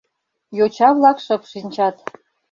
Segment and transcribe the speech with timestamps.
[0.57, 1.95] Йоча-влак шып шинчат.